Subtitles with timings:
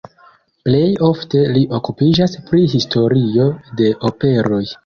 [0.67, 3.47] Plej ofte li okupiĝas pri historio
[3.83, 4.67] de operoj.